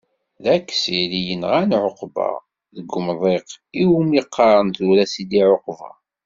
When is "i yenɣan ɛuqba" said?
1.19-2.29